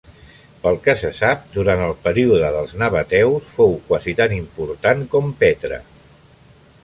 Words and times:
Pel 0.61 0.77
que 0.85 0.93
se 1.01 1.09
sap, 1.17 1.43
durant 1.57 1.83
el 1.87 1.93
període 2.07 2.49
dels 2.55 2.73
nabateus 2.83 3.51
fou 3.59 3.77
quasi 3.91 4.15
tan 4.21 4.35
important 4.39 5.03
com 5.15 5.33
Petra. 5.45 5.81